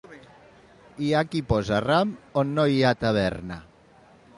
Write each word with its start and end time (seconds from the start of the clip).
Hi 1.07 1.11
ha 1.13 1.21
qui 1.35 1.43
posa 1.53 1.83
ram 1.87 2.17
on 2.43 2.55
no 2.59 2.67
hi 2.77 2.81
ha 2.89 2.99
taverna. 3.05 3.65